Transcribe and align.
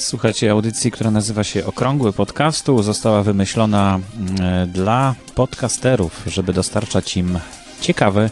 Słuchajcie 0.00 0.50
audycji, 0.50 0.90
która 0.90 1.10
nazywa 1.10 1.44
się 1.44 1.66
Okrągły 1.66 2.12
Podcastu. 2.12 2.82
Została 2.82 3.22
wymyślona 3.22 4.00
mm, 4.16 4.70
dla 4.70 5.14
podcasterów, 5.34 6.22
żeby 6.26 6.52
dostarczać 6.52 7.16
im 7.16 7.38
ciekawe 7.80 8.30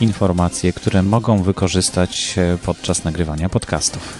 informacje, 0.00 0.72
które 0.72 1.02
mogą 1.02 1.42
wykorzystać 1.42 2.34
e, 2.38 2.58
podczas 2.58 3.04
nagrywania 3.04 3.48
podcastów. 3.48 4.18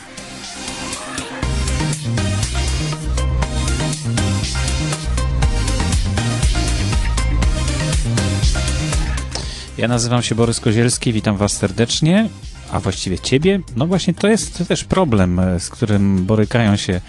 Ja 9.79 9.89
nazywam 9.89 10.23
się 10.23 10.35
Borys 10.35 10.61
Kozielski, 10.61 11.13
witam 11.13 11.37
Was 11.37 11.53
serdecznie 11.53 12.29
a 12.73 12.81
właściwie 12.81 13.19
ciebie, 13.19 13.61
no 13.77 13.87
właśnie 13.87 14.15
to 14.15 14.29
jest 14.29 14.69
też 14.69 14.85
problem, 14.85 15.39
e, 15.39 15.61
z 15.61 15.69
którym 15.69 16.27
borykają 16.27 16.77
się 16.77 17.01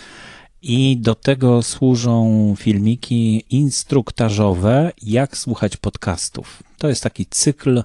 I 0.67 0.97
do 0.97 1.15
tego 1.15 1.61
służą 1.61 2.53
filmiki 2.57 3.45
instruktażowe, 3.49 4.91
jak 5.03 5.37
słuchać 5.37 5.77
podcastów. 5.77 6.63
To 6.77 6.87
jest 6.87 7.03
taki 7.03 7.25
cykl 7.25 7.83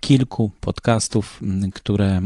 kilku 0.00 0.50
podcastów, 0.60 1.40
które 1.74 2.20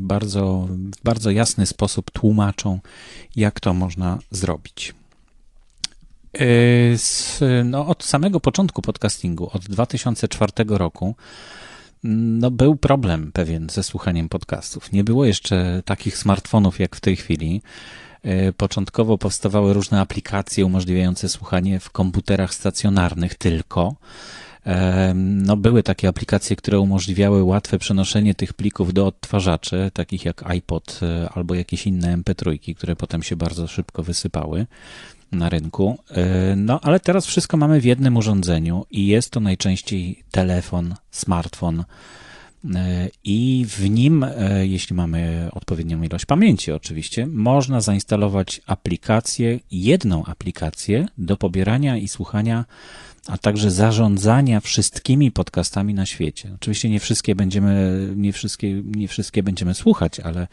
bardzo, 0.00 0.68
w 0.70 1.02
bardzo 1.04 1.30
jasny 1.30 1.66
sposób 1.66 2.10
tłumaczą, 2.10 2.80
jak 3.36 3.60
to 3.60 3.74
można 3.74 4.18
zrobić. 4.30 4.94
E, 6.38 7.64
no, 7.64 7.86
od 7.86 8.04
samego 8.04 8.40
początku 8.40 8.82
podcastingu, 8.82 9.50
od 9.52 9.62
2004 9.64 10.52
roku, 10.68 11.14
no, 12.04 12.50
był 12.50 12.76
problem 12.76 13.32
pewien 13.32 13.70
ze 13.70 13.82
słuchaniem 13.82 14.28
podcastów. 14.28 14.92
Nie 14.92 15.04
było 15.04 15.24
jeszcze 15.24 15.82
takich 15.84 16.18
smartfonów 16.18 16.80
jak 16.80 16.96
w 16.96 17.00
tej 17.00 17.16
chwili. 17.16 17.62
E, 18.22 18.52
początkowo 18.52 19.18
powstawały 19.18 19.72
różne 19.72 20.00
aplikacje 20.00 20.66
umożliwiające 20.66 21.28
słuchanie 21.28 21.80
w 21.80 21.90
komputerach 21.90 22.54
stacjonarnych 22.54 23.34
tylko. 23.34 23.94
E, 24.66 25.12
no, 25.14 25.56
były 25.56 25.82
takie 25.82 26.08
aplikacje, 26.08 26.56
które 26.56 26.80
umożliwiały 26.80 27.44
łatwe 27.44 27.78
przenoszenie 27.78 28.34
tych 28.34 28.52
plików 28.52 28.92
do 28.92 29.06
odtwarzaczy, 29.06 29.90
takich 29.94 30.24
jak 30.24 30.50
iPod 30.50 31.00
e, 31.02 31.28
albo 31.34 31.54
jakieś 31.54 31.86
inne 31.86 32.18
MP3, 32.18 32.74
które 32.76 32.96
potem 32.96 33.22
się 33.22 33.36
bardzo 33.36 33.66
szybko 33.66 34.02
wysypały 34.02 34.66
na 35.32 35.48
rynku. 35.48 35.98
No, 36.56 36.80
ale 36.80 37.00
teraz 37.00 37.26
wszystko 37.26 37.56
mamy 37.56 37.80
w 37.80 37.84
jednym 37.84 38.16
urządzeniu 38.16 38.86
i 38.90 39.06
jest 39.06 39.30
to 39.30 39.40
najczęściej 39.40 40.24
telefon, 40.30 40.94
smartfon 41.10 41.84
i 43.24 43.66
w 43.68 43.90
nim, 43.90 44.24
e, 44.24 44.66
jeśli 44.66 44.96
mamy 44.96 45.48
odpowiednią 45.52 46.02
ilość 46.02 46.26
pamięci 46.26 46.72
oczywiście, 46.72 47.26
można 47.26 47.80
zainstalować 47.80 48.60
aplikację, 48.66 49.60
jedną 49.70 50.24
aplikację 50.24 51.06
do 51.18 51.36
pobierania 51.36 51.96
i 51.96 52.08
słuchania, 52.08 52.64
a 53.26 53.38
także 53.38 53.70
zarządzania 53.70 54.60
wszystkimi 54.60 55.30
podcastami 55.30 55.94
na 55.94 56.06
świecie. 56.06 56.50
Oczywiście 56.54 56.90
nie 56.90 57.00
wszystkie 57.00 57.34
będziemy, 57.34 58.08
nie 58.16 58.32
wszystkie, 58.32 58.82
nie 58.84 59.08
wszystkie 59.08 59.42
będziemy 59.42 59.74
słuchać, 59.74 60.20
ale, 60.20 60.48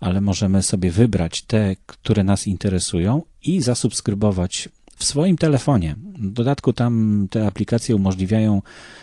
ale 0.00 0.20
możemy 0.20 0.62
sobie 0.62 0.90
wybrać 0.90 1.42
te, 1.42 1.76
które 1.86 2.24
nas 2.24 2.46
interesują 2.46 3.22
i 3.42 3.60
zasubskrybować 3.60 4.68
w 4.96 5.04
swoim 5.04 5.36
telefonie. 5.36 5.96
W 6.18 6.32
dodatku 6.32 6.72
tam 6.72 7.26
te 7.30 7.46
aplikacje 7.46 7.96
umożliwiają 7.96 8.62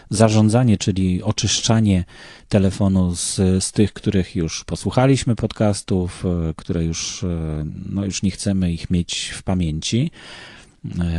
zarządzanie, 0.09 0.77
czyli 0.77 1.23
oczyszczanie 1.23 2.03
telefonu 2.49 3.15
z, 3.15 3.35
z 3.63 3.71
tych, 3.71 3.93
których 3.93 4.35
już 4.35 4.63
posłuchaliśmy 4.63 5.35
podcastów, 5.35 6.25
e, 6.25 6.53
które 6.55 6.83
już, 6.83 7.23
e, 7.23 7.65
no 7.89 8.05
już 8.05 8.23
nie 8.23 8.31
chcemy 8.31 8.71
ich 8.71 8.89
mieć 8.89 9.33
w 9.35 9.43
pamięci 9.43 10.11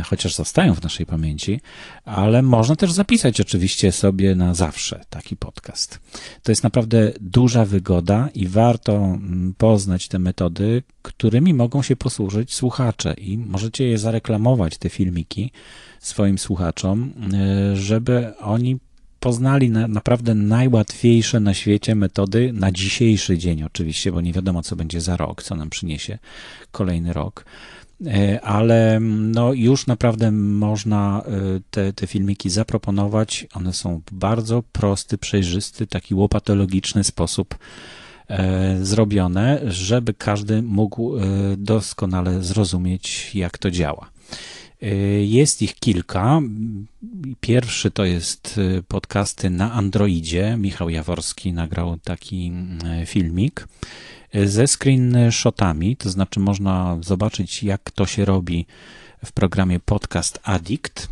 chociaż 0.05 0.35
zostają 0.35 0.73
w 0.73 0.83
naszej 0.83 1.05
pamięci, 1.05 1.61
ale 2.05 2.41
można 2.41 2.75
też 2.75 2.91
zapisać 2.91 3.41
oczywiście 3.41 3.91
sobie 3.91 4.35
na 4.35 4.53
zawsze 4.53 5.05
taki 5.09 5.35
podcast. 5.35 5.99
To 6.43 6.51
jest 6.51 6.63
naprawdę 6.63 7.11
duża 7.21 7.65
wygoda 7.65 8.29
i 8.33 8.47
warto 8.47 8.95
mm, 8.95 9.53
poznać 9.57 10.07
te 10.07 10.19
metody, 10.19 10.83
którymi 11.01 11.53
mogą 11.53 11.81
się 11.81 11.95
posłużyć 11.95 12.53
słuchacze 12.53 13.13
i 13.13 13.37
możecie 13.37 13.87
je 13.87 13.97
zareklamować, 13.97 14.77
te 14.77 14.89
filmiki, 14.89 15.51
swoim 15.99 16.37
słuchaczom, 16.37 17.13
e, 17.33 17.75
żeby 17.75 18.37
oni 18.37 18.79
poznali 19.19 19.69
na, 19.69 19.87
naprawdę 19.87 20.35
najłatwiejsze 20.35 21.39
na 21.39 21.53
świecie 21.53 21.95
metody 21.95 22.51
na 22.53 22.71
dzisiejszy 22.71 23.37
dzień, 23.37 23.63
oczywiście, 23.63 24.11
bo 24.11 24.21
nie 24.21 24.33
wiadomo, 24.33 24.63
co 24.63 24.75
będzie 24.75 25.01
za 25.01 25.17
rok, 25.17 25.43
co 25.43 25.55
nam 25.55 25.69
przyniesie 25.69 26.17
kolejny 26.71 27.13
rok. 27.13 27.45
E, 28.05 28.41
ale 28.41 28.99
no 29.01 29.53
już 29.53 29.87
naprawdę 29.87 30.31
można 30.31 31.23
e, 31.25 31.31
te, 31.71 31.93
te 31.93 32.07
filmiki 32.07 32.49
zaproponować. 32.49 33.47
One 33.53 33.73
są 33.73 34.01
w 34.05 34.13
bardzo 34.13 34.63
prosty, 34.71 35.17
przejrzysty, 35.17 35.87
taki 35.87 36.15
łopatologiczny 36.15 37.03
sposób 37.03 37.57
zrobione, 38.81 39.61
żeby 39.67 40.13
każdy 40.13 40.61
mógł 40.61 41.13
doskonale 41.57 42.43
zrozumieć, 42.43 43.35
jak 43.35 43.57
to 43.57 43.71
działa. 43.71 44.09
Jest 45.21 45.61
ich 45.61 45.75
kilka. 45.75 46.41
Pierwszy 47.39 47.91
to 47.91 48.05
jest 48.05 48.59
podcasty 48.87 49.49
na 49.49 49.71
Androidzie. 49.71 50.57
Michał 50.57 50.89
Jaworski 50.89 51.53
nagrał 51.53 51.97
taki 51.97 52.51
y, 53.01 53.05
filmik 53.05 53.67
ze 54.45 54.67
screenshotami, 54.67 55.97
to 55.97 56.09
znaczy 56.09 56.39
można 56.39 56.97
zobaczyć, 57.01 57.63
jak 57.63 57.91
to 57.91 58.05
się 58.05 58.25
robi 58.25 58.65
w 59.25 59.31
programie 59.31 59.79
Podcast 59.79 60.39
Addict. 60.43 61.07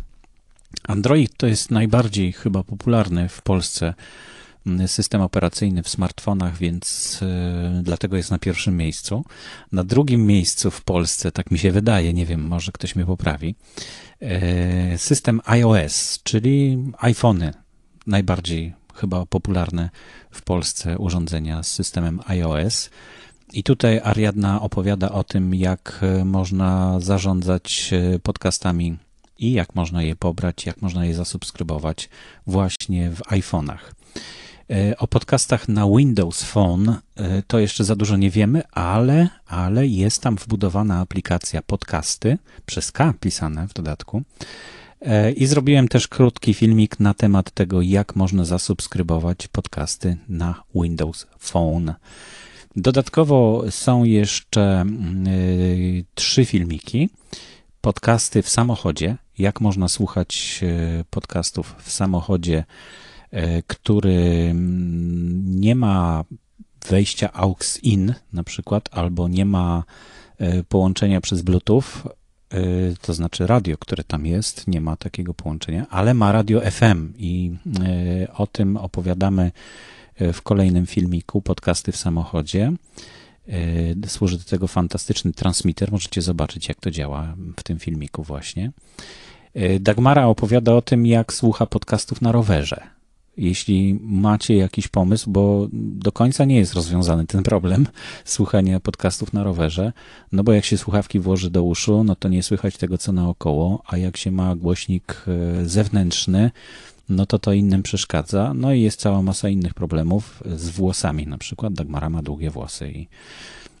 Android 0.88 1.36
to 1.36 1.46
jest 1.46 1.70
najbardziej 1.70 2.32
chyba 2.32 2.64
popularny 2.64 3.28
w 3.28 3.42
Polsce 3.42 3.94
system 4.86 5.20
operacyjny 5.20 5.82
w 5.82 5.88
smartfonach, 5.88 6.58
więc 6.58 7.18
e, 7.22 7.80
dlatego 7.82 8.16
jest 8.16 8.30
na 8.30 8.38
pierwszym 8.38 8.76
miejscu. 8.76 9.24
Na 9.72 9.84
drugim 9.84 10.26
miejscu 10.26 10.70
w 10.70 10.82
Polsce, 10.82 11.32
tak 11.32 11.50
mi 11.50 11.58
się 11.58 11.72
wydaje, 11.72 12.12
nie 12.12 12.26
wiem, 12.26 12.46
może 12.46 12.72
ktoś 12.72 12.96
mnie 12.96 13.06
poprawi, 13.06 13.54
e, 14.20 14.98
system 14.98 15.40
iOS, 15.44 16.20
czyli 16.22 16.78
iPhony, 16.98 17.54
najbardziej 18.06 18.74
chyba 18.94 19.26
popularne 19.26 19.90
w 20.30 20.42
Polsce 20.42 20.98
urządzenia 20.98 21.62
z 21.62 21.68
systemem 21.68 22.20
iOS. 22.26 22.90
I 23.52 23.62
tutaj 23.62 24.00
Ariadna 24.04 24.60
opowiada 24.60 25.10
o 25.10 25.24
tym, 25.24 25.54
jak 25.54 25.98
e, 26.02 26.24
można 26.24 27.00
zarządzać 27.00 27.90
podcastami 28.22 28.96
i 29.38 29.52
jak 29.52 29.74
można 29.74 30.02
je 30.02 30.16
pobrać, 30.16 30.66
jak 30.66 30.82
można 30.82 31.06
je 31.06 31.14
zasubskrybować 31.14 32.08
właśnie 32.46 33.10
w 33.10 33.20
iPhone'ach. 33.20 33.78
O 34.98 35.06
podcastach 35.06 35.68
na 35.68 35.86
Windows 35.96 36.42
Phone 36.42 36.96
to 37.46 37.58
jeszcze 37.58 37.84
za 37.84 37.96
dużo 37.96 38.16
nie 38.16 38.30
wiemy, 38.30 38.62
ale, 38.70 39.28
ale 39.46 39.86
jest 39.86 40.22
tam 40.22 40.36
wbudowana 40.36 41.00
aplikacja 41.00 41.62
podcasty 41.62 42.38
przez 42.66 42.92
K 42.92 43.14
pisane 43.20 43.68
w 43.68 43.72
dodatku. 43.72 44.22
I 45.36 45.46
zrobiłem 45.46 45.88
też 45.88 46.08
krótki 46.08 46.54
filmik 46.54 47.00
na 47.00 47.14
temat 47.14 47.50
tego, 47.50 47.82
jak 47.82 48.16
można 48.16 48.44
zasubskrybować 48.44 49.48
podcasty 49.48 50.16
na 50.28 50.62
Windows 50.74 51.26
Phone. 51.38 51.94
Dodatkowo 52.76 53.64
są 53.70 54.04
jeszcze 54.04 54.84
y, 55.26 56.04
trzy 56.14 56.44
filmiki. 56.44 57.10
Podcasty 57.80 58.42
w 58.42 58.48
samochodzie. 58.48 59.16
Jak 59.38 59.60
można 59.60 59.88
słuchać 59.88 60.60
y, 60.62 61.04
podcastów 61.10 61.74
w 61.78 61.92
samochodzie, 61.92 62.64
który 63.66 64.48
mm, 64.50 65.60
nie 65.60 65.74
ma 65.74 66.24
wejścia 66.88 67.32
AUX-IN 67.32 68.14
na 68.32 68.44
przykład, 68.44 68.88
albo 68.92 69.28
nie 69.28 69.44
ma 69.44 69.84
połączenia 70.68 71.20
przez 71.20 71.42
Bluetooth, 71.42 71.82
to 73.00 73.14
znaczy 73.14 73.46
radio, 73.46 73.78
które 73.78 74.04
tam 74.04 74.26
jest, 74.26 74.68
nie 74.68 74.80
ma 74.80 74.96
takiego 74.96 75.34
połączenia, 75.34 75.86
ale 75.90 76.14
ma 76.14 76.32
radio 76.32 76.60
FM 76.70 77.12
i 77.18 77.52
o 78.34 78.46
tym 78.46 78.76
opowiadamy 78.76 79.52
w 80.32 80.42
kolejnym 80.42 80.86
filmiku 80.86 81.42
Podcasty 81.42 81.92
w 81.92 81.96
samochodzie. 81.96 82.72
Służy 84.06 84.38
do 84.38 84.44
tego 84.44 84.66
fantastyczny 84.66 85.32
transmitter. 85.32 85.92
Możecie 85.92 86.22
zobaczyć, 86.22 86.68
jak 86.68 86.80
to 86.80 86.90
działa 86.90 87.34
w 87.56 87.62
tym 87.62 87.78
filmiku, 87.78 88.22
właśnie. 88.22 88.72
Dagmara 89.80 90.26
opowiada 90.26 90.74
o 90.74 90.82
tym, 90.82 91.06
jak 91.06 91.32
słucha 91.32 91.66
podcastów 91.66 92.22
na 92.22 92.32
rowerze. 92.32 92.80
Jeśli 93.36 93.98
macie 94.02 94.56
jakiś 94.56 94.88
pomysł, 94.88 95.30
bo 95.30 95.68
do 95.72 96.12
końca 96.12 96.44
nie 96.44 96.56
jest 96.56 96.74
rozwiązany 96.74 97.26
ten 97.26 97.42
problem 97.42 97.86
słuchania 98.24 98.80
podcastów 98.80 99.32
na 99.32 99.44
rowerze, 99.44 99.92
no 100.32 100.44
bo 100.44 100.52
jak 100.52 100.64
się 100.64 100.78
słuchawki 100.78 101.20
włoży 101.20 101.50
do 101.50 101.62
uszu, 101.62 102.04
no 102.04 102.16
to 102.16 102.28
nie 102.28 102.42
słychać 102.42 102.76
tego, 102.76 102.98
co 102.98 103.12
naokoło, 103.12 103.82
a 103.86 103.96
jak 103.96 104.16
się 104.16 104.30
ma 104.30 104.56
głośnik 104.56 105.24
e, 105.28 105.68
zewnętrzny, 105.68 106.50
no 107.08 107.26
to 107.26 107.38
to 107.38 107.52
innym 107.52 107.82
przeszkadza. 107.82 108.52
No 108.54 108.72
i 108.72 108.80
jest 108.80 109.00
cała 109.00 109.22
masa 109.22 109.48
innych 109.48 109.74
problemów 109.74 110.42
z 110.56 110.68
włosami. 110.68 111.26
Na 111.26 111.38
przykład 111.38 111.72
Dagmara 111.72 112.10
ma 112.10 112.22
długie 112.22 112.50
włosy 112.50 112.88
i 112.90 113.08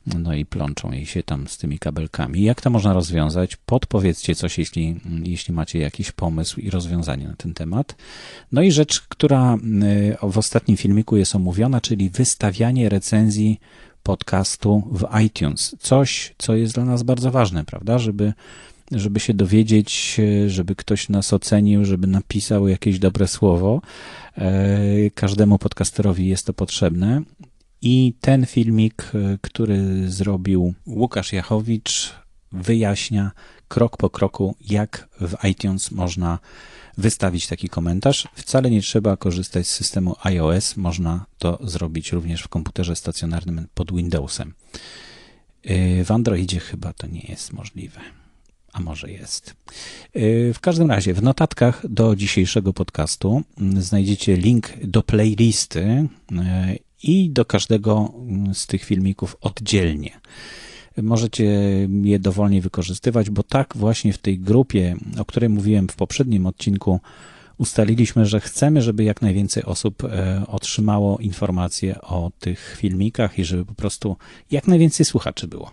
no 0.06 0.34
i 0.34 0.44
plączą 0.44 0.92
jej 0.92 1.06
się 1.06 1.22
tam 1.22 1.48
z 1.48 1.58
tymi 1.58 1.78
kabelkami. 1.78 2.42
Jak 2.42 2.60
to 2.60 2.70
można 2.70 2.92
rozwiązać? 2.92 3.56
Podpowiedzcie 3.56 4.34
coś, 4.34 4.58
jeśli, 4.58 5.00
jeśli 5.24 5.54
macie 5.54 5.78
jakiś 5.78 6.12
pomysł 6.12 6.60
i 6.60 6.70
rozwiązanie 6.70 7.28
na 7.28 7.36
ten 7.36 7.54
temat. 7.54 7.96
No 8.52 8.62
i 8.62 8.72
rzecz, 8.72 9.00
która 9.00 9.54
y, 9.54 10.30
w 10.30 10.38
ostatnim 10.38 10.76
filmiku 10.76 11.16
jest 11.16 11.36
omówiona, 11.36 11.80
czyli 11.80 12.10
wystawianie 12.10 12.88
recenzji 12.88 13.60
podcastu 14.02 14.82
w 14.92 15.20
iTunes. 15.20 15.76
Coś, 15.78 16.34
co 16.38 16.54
jest 16.54 16.74
dla 16.74 16.84
nas 16.84 17.02
bardzo 17.02 17.30
ważne, 17.30 17.64
prawda? 17.64 17.98
Żeby 17.98 18.32
żeby 18.92 19.20
się 19.20 19.34
dowiedzieć, 19.34 20.20
żeby 20.46 20.74
ktoś 20.76 21.08
nas 21.08 21.32
ocenił, 21.32 21.84
żeby 21.84 22.06
napisał 22.06 22.68
jakieś 22.68 22.98
dobre 22.98 23.28
słowo. 23.28 23.80
E, 24.38 24.50
każdemu 25.14 25.58
podcasterowi 25.58 26.28
jest 26.28 26.46
to 26.46 26.52
potrzebne. 26.52 27.22
I 27.82 28.14
ten 28.20 28.46
filmik, 28.46 29.10
e, 29.14 29.38
który 29.40 30.10
zrobił 30.10 30.74
Łukasz 30.86 31.32
Jachowicz, 31.32 32.14
wyjaśnia 32.52 33.30
krok 33.68 33.96
po 33.96 34.10
kroku, 34.10 34.56
jak 34.60 35.08
w 35.20 35.44
iTunes 35.44 35.90
można 35.90 36.38
wystawić 36.98 37.46
taki 37.46 37.68
komentarz. 37.68 38.28
Wcale 38.34 38.70
nie 38.70 38.82
trzeba 38.82 39.16
korzystać 39.16 39.66
z 39.66 39.70
systemu 39.70 40.16
iOS, 40.22 40.76
można 40.76 41.26
to 41.38 41.58
zrobić 41.62 42.12
również 42.12 42.42
w 42.42 42.48
komputerze 42.48 42.96
stacjonarnym 42.96 43.66
pod 43.74 43.96
Windowsem. 43.96 44.54
E, 45.64 46.04
w 46.04 46.10
Androidzie 46.10 46.60
chyba 46.60 46.92
to 46.92 47.06
nie 47.06 47.20
jest 47.28 47.52
możliwe 47.52 48.00
a 48.72 48.80
może 48.80 49.10
jest. 49.10 49.54
Y, 50.16 50.52
w 50.54 50.60
każdym 50.60 50.90
razie, 50.90 51.14
w 51.14 51.22
notatkach 51.22 51.88
do 51.88 52.16
dzisiejszego 52.16 52.72
podcastu 52.72 53.42
mm, 53.58 53.82
znajdziecie 53.82 54.36
link 54.36 54.70
do 54.84 55.02
playlisty 55.02 55.80
y, 56.32 56.78
i 57.02 57.30
do 57.30 57.44
każdego 57.44 58.12
mm, 58.16 58.54
z 58.54 58.66
tych 58.66 58.84
filmików 58.84 59.36
oddzielnie. 59.40 60.20
Możecie 61.02 61.44
je 62.02 62.18
dowolnie 62.18 62.60
wykorzystywać, 62.60 63.30
bo 63.30 63.42
tak 63.42 63.76
właśnie 63.76 64.12
w 64.12 64.18
tej 64.18 64.38
grupie, 64.38 64.96
o 65.18 65.24
której 65.24 65.48
mówiłem 65.48 65.88
w 65.88 65.96
poprzednim 65.96 66.46
odcinku, 66.46 67.00
ustaliliśmy, 67.58 68.26
że 68.26 68.40
chcemy, 68.40 68.82
żeby 68.82 69.04
jak 69.04 69.22
najwięcej 69.22 69.64
osób 69.64 70.04
e, 70.04 70.42
otrzymało 70.46 71.18
informacje 71.18 72.00
o 72.00 72.30
tych 72.38 72.76
filmikach 72.78 73.38
i 73.38 73.44
żeby 73.44 73.64
po 73.64 73.74
prostu 73.74 74.16
jak 74.50 74.66
najwięcej 74.68 75.06
słuchaczy 75.06 75.48
było. 75.48 75.70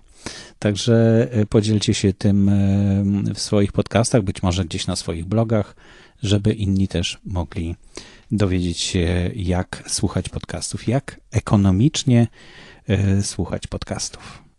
Także 0.60 1.28
e, 1.31 1.46
podzielcie 1.46 1.94
się 1.94 2.14
tym 2.14 2.50
e, 2.50 3.34
w 3.34 3.40
swoich 3.40 3.72
podcastach, 3.72 4.22
być 4.22 4.44
może 4.44 4.66
gdzieś 4.66 4.88
na 4.88 4.96
swoich 4.96 5.26
blogach, 5.26 5.76
żeby 6.24 6.54
inni 6.54 6.88
też 6.88 7.18
mogli 7.26 7.76
dowiedzieć 8.31 8.78
się, 8.78 9.31
jak 9.36 9.84
słuchać 9.88 10.30
podcastów, 10.30 10.88
jak 10.88 11.20
ekonomicznie 11.31 12.28
e, 12.88 13.24
słuchać 13.24 13.68
podcastów. 13.68 14.50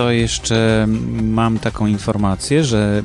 to 0.00 0.10
jeszcze 0.10 0.86
mam 1.22 1.58
taką 1.58 1.86
informację, 1.86 2.64
że 2.64 3.02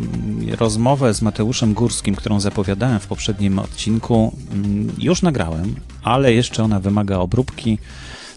rozmowę 0.60 1.14
z 1.14 1.22
Mateuszem 1.22 1.74
Górskim, 1.74 2.16
którą 2.16 2.40
zapowiadałem 2.40 3.00
w 3.00 3.08
poprzednim 3.08 3.60
odcinku, 3.60 4.36
mm, 4.52 4.92
już 4.98 5.22
nagrałem, 5.22 5.76
ale 6.04 6.34
jeszcze 6.34 6.64
ona 6.64 6.80
wymaga 6.80 7.18
obróbki. 7.18 7.78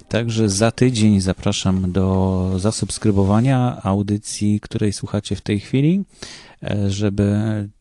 Także 0.08 0.48
za 0.48 0.70
tydzień 0.70 1.20
zapraszam 1.20 1.92
do 1.92 2.50
zasubskrybowania 2.56 3.80
audycji, 3.82 4.60
której 4.60 4.92
słuchacie 4.92 5.36
w 5.36 5.40
tej 5.40 5.60
chwili, 5.60 6.04
e, 6.62 6.90
żeby 6.90 7.34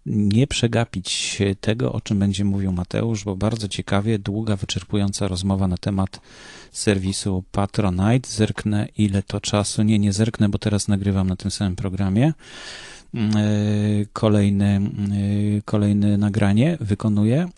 nie 0.05 0.47
przegapić 0.47 1.41
tego, 1.61 1.93
o 1.93 2.01
czym 2.01 2.19
będzie 2.19 2.45
mówił 2.45 2.71
Mateusz, 2.71 3.23
bo 3.23 3.35
bardzo 3.35 3.67
ciekawie, 3.67 4.19
długa, 4.19 4.55
wyczerpująca 4.55 5.27
rozmowa 5.27 5.67
na 5.67 5.77
temat 5.77 6.21
serwisu 6.71 7.43
Patronite. 7.51 8.29
Zerknę, 8.29 8.87
ile 8.97 9.23
to 9.23 9.41
czasu. 9.41 9.83
Nie, 9.83 9.99
nie 9.99 10.13
zerknę, 10.13 10.49
bo 10.49 10.57
teraz 10.57 10.87
nagrywam 10.87 11.27
na 11.27 11.35
tym 11.35 11.51
samym 11.51 11.75
programie. 11.75 12.33
Mm, 13.13 13.37
e, 13.37 13.41
kolejny, 14.13 14.65
mm, 14.65 14.91
e, 15.57 15.61
kolejne 15.65 16.17
nagranie 16.17 16.77
wykonuję. 16.81 17.49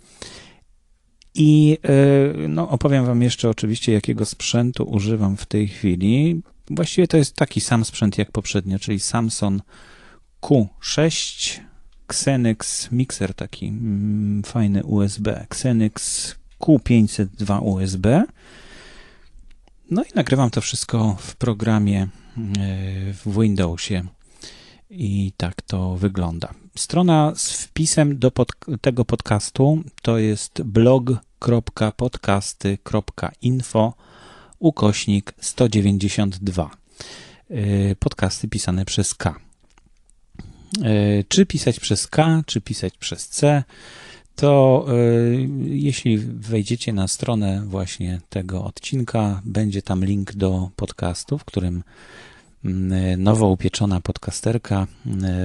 I 1.42 1.78
e, 1.84 2.48
no, 2.48 2.70
opowiem 2.70 3.06
Wam 3.06 3.22
jeszcze 3.22 3.50
oczywiście, 3.50 3.94
jakiego 3.94 4.26
sprzętu 4.26 4.84
używam 4.84 5.38
w 5.38 5.46
tej 5.46 5.68
chwili. 5.68 6.42
Właściwie 6.70 7.08
to 7.08 7.18
jest 7.18 7.36
taki 7.36 7.62
sam 7.62 7.86
sprzęt 7.86 8.18
jak 8.18 8.32
poprzednio, 8.32 8.80
czyli 8.80 9.00
Samsung 9.00 9.62
Q6 10.42 11.60
Xenix 12.08 12.92
Mixer, 12.92 13.34
taki 13.34 13.68
mm, 13.68 14.44
fajny 14.44 14.84
USB. 14.84 15.42
Xenix 15.42 16.36
Q502 16.60 17.64
USB. 17.64 18.24
No 19.92 20.04
i 20.04 20.08
nagrywam 20.16 20.50
to 20.50 20.62
wszystko 20.62 21.16
w 21.20 21.36
programie 21.36 22.02
e, 22.02 22.08
w 23.14 23.40
Windowsie 23.42 24.04
i 24.90 25.34
tak 25.38 25.62
to 25.62 25.96
wygląda. 25.96 26.54
Strona 26.76 27.34
z 27.36 27.52
wpisem 27.52 28.20
do 28.20 28.32
pod, 28.32 28.52
tego 28.82 29.06
podcastu 29.06 29.84
to 30.02 30.18
jest 30.18 30.62
blog.podcasty.info 31.46 33.94
ukośnik 34.60 35.34
192. 35.42 36.72
E, 37.50 37.96
podcasty 37.96 38.48
pisane 38.48 38.86
przez 38.86 39.16
K. 39.16 39.40
E, 40.84 41.24
czy 41.24 41.46
pisać 41.46 41.80
przez 41.80 42.08
K, 42.08 42.44
czy 42.46 42.62
pisać 42.62 42.98
przez 42.98 43.28
C, 43.28 43.64
to 44.40 44.86
y, 44.90 45.50
jeśli 45.66 46.18
wejdziecie 46.18 46.94
na 46.94 47.08
stronę 47.08 47.64
właśnie 47.66 48.22
tego 48.30 48.64
odcinka, 48.64 49.42
będzie 49.46 49.82
tam 49.82 50.06
link 50.06 50.34
do 50.34 50.70
podcastu, 50.76 51.38
w 51.38 51.46
którym 51.46 51.84
mm, 52.66 53.24
nowo 53.24 53.48
upieczona 53.48 54.02
podcasterka 54.02 54.88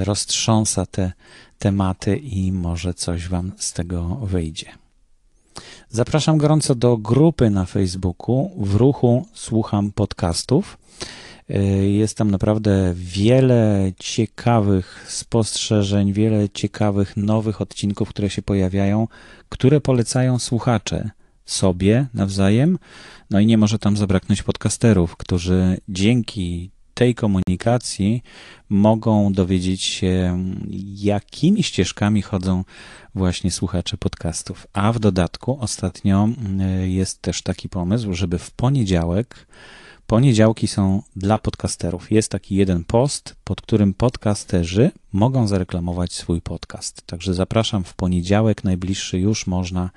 roztrząsa 0.02 0.86
te 0.86 1.12
tematy 1.58 2.16
i 2.16 2.52
może 2.52 2.94
coś 2.94 3.28
Wam 3.28 3.52
z 3.58 3.72
tego 3.72 4.04
wyjdzie. 4.04 4.83
Zapraszam 5.88 6.38
gorąco 6.38 6.74
do 6.74 6.96
grupy 6.96 7.50
na 7.50 7.64
Facebooku 7.64 8.50
w 8.58 8.74
ruchu 8.74 9.26
Słucham 9.32 9.92
Podcastów. 9.92 10.78
Y, 11.50 11.90
jest 11.90 12.16
tam 12.16 12.30
naprawdę 12.30 12.92
wiele 12.94 13.92
ciekawych 13.98 15.06
spostrzeżeń, 15.08 16.12
wiele 16.12 16.48
ciekawych 16.48 17.16
nowych 17.16 17.60
odcinków, 17.60 18.08
które 18.08 18.30
się 18.30 18.42
pojawiają, 18.42 19.08
które 19.48 19.80
polecają 19.80 20.38
słuchacze 20.38 21.10
sobie 21.44 22.06
nawzajem. 22.14 22.78
No 23.30 23.40
i 23.40 23.46
nie 23.46 23.58
może 23.58 23.78
tam 23.78 23.96
zabraknąć 23.96 24.42
podcasterów, 24.42 25.16
którzy 25.16 25.78
dzięki 25.88 26.70
tej 26.94 27.14
komunikacji 27.14 28.22
mogą 28.68 29.32
dowiedzieć 29.32 29.82
się, 29.82 30.44
jakimi 30.94 31.62
ścieżkami 31.62 32.22
chodzą 32.22 32.64
właśnie 33.14 33.50
słuchacze 33.50 33.96
podcastów. 33.96 34.66
A 34.72 34.92
w 34.92 34.98
dodatku 34.98 35.58
ostatnio 35.60 36.28
y, 36.82 36.88
jest 36.88 37.22
też 37.22 37.42
taki 37.42 37.68
pomysł, 37.68 38.14
żeby 38.14 38.38
w 38.38 38.50
poniedziałek 38.50 39.46
Poniedziałki 40.06 40.68
są 40.68 41.02
dla 41.16 41.38
podcasterów. 41.38 42.12
Jest 42.12 42.30
taki 42.30 42.54
jeden 42.54 42.84
post, 42.84 43.36
pod 43.44 43.60
którym 43.60 43.94
podcasterzy 43.94 44.90
mogą 45.12 45.46
zareklamować 45.46 46.12
swój 46.12 46.40
podcast. 46.40 47.02
Także 47.06 47.34
zapraszam 47.34 47.84
w 47.84 47.94
poniedziałek, 47.94 48.64
najbliższy 48.64 49.18
już 49.18 49.46
można 49.46 49.90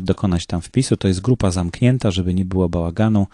dokonać 0.00 0.46
tam 0.46 0.62
wpisu. 0.62 0.96
To 0.96 1.08
jest 1.08 1.20
grupa 1.20 1.50
zamknięta, 1.50 2.10
żeby 2.10 2.34
nie 2.34 2.44
było 2.44 2.68
bałaganu. 2.68 3.26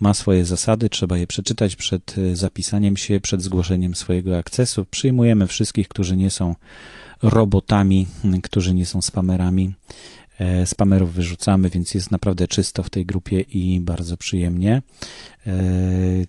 Ma 0.00 0.14
swoje 0.14 0.44
zasady, 0.44 0.88
trzeba 0.88 1.18
je 1.18 1.26
przeczytać 1.26 1.76
przed 1.76 2.14
e, 2.18 2.36
zapisaniem 2.36 2.96
się, 2.96 3.20
przed 3.20 3.42
zgłoszeniem 3.42 3.94
swojego 3.94 4.38
akcesu. 4.38 4.84
Przyjmujemy 4.90 5.46
wszystkich, 5.46 5.88
którzy 5.88 6.16
nie 6.16 6.30
są 6.30 6.54
robotami, 7.22 8.06
którzy 8.42 8.74
nie 8.74 8.86
są 8.86 9.02
spamerami. 9.02 9.74
E, 10.38 10.66
spamerów 10.66 11.12
wyrzucamy, 11.12 11.70
więc 11.70 11.94
jest 11.94 12.10
naprawdę 12.10 12.48
czysto 12.48 12.82
w 12.82 12.90
tej 12.90 13.06
grupie 13.06 13.40
i 13.40 13.80
bardzo 13.80 14.16
przyjemnie. 14.16 14.82
E, 15.46 15.52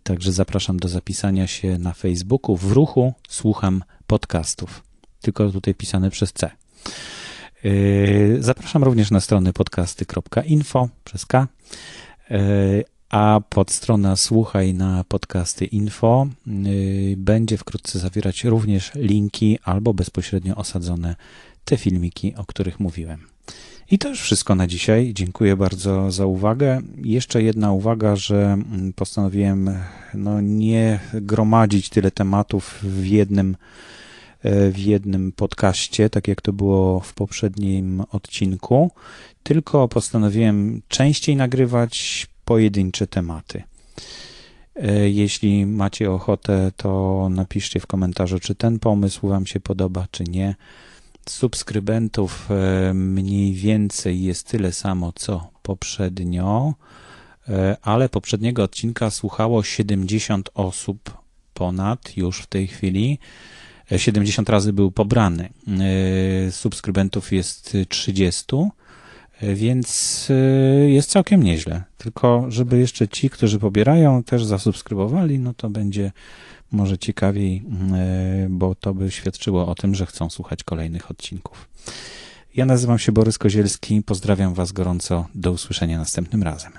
także 0.03 0.31
zapraszam 0.31 0.79
do 0.79 0.88
zapisania 0.88 1.47
się 1.47 1.77
na 1.77 1.93
Facebooku. 1.93 2.57
W 2.57 2.71
ruchu 2.71 3.13
słucham 3.29 3.83
podcastów, 4.07 4.83
tylko 5.21 5.50
tutaj 5.51 5.75
pisane 5.75 6.09
przez 6.09 6.33
C. 6.33 6.51
E, 7.63 7.70
zapraszam 8.39 8.84
również 8.84 9.12
na 9.12 9.20
stronę 9.20 9.53
podcasty.info 9.53 10.89
przez 11.03 11.25
K, 11.25 11.48
a 13.10 13.41
podstrona 13.50 14.15
słuchaj 14.15 14.74
na 14.74 15.03
podcasty 15.03 15.65
info 15.65 16.27
będzie 17.17 17.58
wkrótce 17.58 18.00
zawierać 18.00 18.43
również 18.43 18.91
linki 18.96 19.60
albo 19.63 19.93
bezpośrednio 19.93 20.55
osadzone 20.55 21.15
te 21.65 21.77
filmiki, 21.77 22.36
o 22.36 22.46
których 22.46 22.79
mówiłem. 22.79 23.20
I 23.91 23.98
to 23.98 24.10
już 24.10 24.22
wszystko 24.22 24.55
na 24.55 24.67
dzisiaj. 24.67 25.12
Dziękuję 25.13 25.55
bardzo 25.55 26.12
za 26.12 26.25
uwagę. 26.25 26.82
Jeszcze 26.98 27.43
jedna 27.43 27.72
uwaga, 27.72 28.15
że 28.15 28.43
mm, 28.43 28.93
postanowiłem 28.93 29.70
no, 30.13 30.41
nie 30.41 31.00
gromadzić 31.13 31.89
tyle 31.89 32.12
tematów 32.12 32.79
w 32.84 33.05
jednym, 33.05 33.55
w 34.43 34.77
jednym 34.77 35.31
podcaście, 35.31 36.09
tak 36.09 36.27
jak 36.27 36.41
to 36.41 36.53
było 36.53 37.00
w 37.00 37.13
poprzednim 37.13 38.03
odcinku, 38.12 38.91
tylko 39.43 39.88
postanowiłem 39.88 40.81
częściej 40.88 41.35
nagrywać 41.35 42.27
pojedyncze 42.45 43.07
tematy. 43.07 43.63
E, 44.75 45.09
jeśli 45.09 45.65
macie 45.65 46.12
ochotę, 46.12 46.71
to 46.77 47.27
napiszcie 47.31 47.79
w 47.79 47.88
komentarzu, 47.88 48.39
czy 48.39 48.55
ten 48.55 48.79
pomysł 48.79 49.27
Wam 49.27 49.45
się 49.45 49.59
podoba, 49.59 50.07
czy 50.12 50.23
nie 50.23 50.55
subskrybentów 51.29 52.50
e, 52.51 52.93
mniej 52.93 53.53
więcej 53.53 54.23
jest 54.23 54.47
tyle 54.47 54.71
samo 54.71 55.12
co 55.15 55.50
poprzednio, 55.62 56.73
e, 57.50 57.77
ale 57.81 58.09
poprzedniego 58.09 58.63
odcinka 58.63 59.09
słuchało 59.09 59.63
70 59.63 60.50
osób 60.53 61.17
ponad 61.53 62.17
już 62.17 62.41
w 62.41 62.47
tej 62.47 62.67
chwili. 62.67 63.19
70 63.98 64.50
e, 64.50 64.52
razy 64.52 64.74
był 64.74 64.92
pobrany. 64.92 65.50
Subskrybentów 66.52 67.32
jest 67.32 67.78
30, 67.90 68.46
więc 69.42 70.28
jest 70.88 71.10
całkiem 71.10 71.44
nieźle. 71.44 71.84
Tylko, 71.98 72.46
żeby 72.50 72.80
jeszcze 72.80 73.08
ci, 73.08 73.30
którzy 73.30 73.60
pobierają, 73.60 74.24
też 74.24 74.46
zasubskrybowali, 74.46 75.40
no 75.40 75.54
to 75.54 75.70
będzie 75.70 76.12
może 76.74 76.98
ciekawiej, 76.98 77.63
e, 77.94 78.48
bo 78.50 78.75
to 78.75 78.94
by 78.94 79.12
świadczyło 79.12 79.68
o 79.68 79.75
tym, 79.75 79.96
że 79.96 80.06
chcą 80.06 80.30
słuchać 80.30 80.63
kolejnych 80.63 81.12
odcinków. 81.12 81.70
Ja 82.56 82.66
nazywam 82.66 83.00
się 83.00 83.12
Borys 83.12 83.38
Kozielski, 83.38 84.02
pozdrawiam 84.02 84.54
Was 84.54 84.72
gorąco, 84.72 85.28
do 85.36 85.52
usłyszenia 85.52 85.98
następnym 85.98 86.44
razem. 86.44 86.72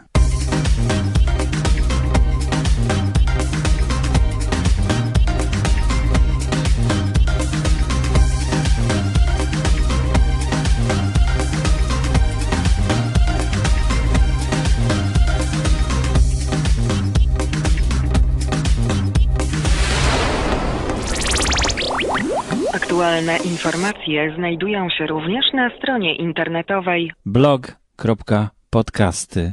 Aktualne 23.14 23.38
informacje 23.44 24.35
znajdują 24.37 24.90
się 24.90 25.06
również 25.06 25.44
na 25.52 25.71
stronie 25.78 26.16
internetowej 26.16 27.12
blog.podcasty. 27.26 29.52